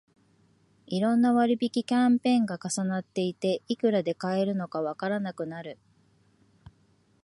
[0.87, 5.77] いろんな割引キャンペーンが重なっていて、いくらで買えるのかわからなくなる